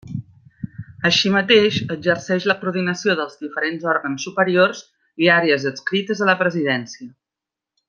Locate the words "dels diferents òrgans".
3.21-4.27